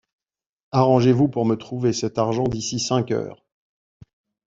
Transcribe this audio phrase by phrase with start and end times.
[0.71, 3.45] Arrangez-vous pour me trouver cet argent d’ici cinq heures.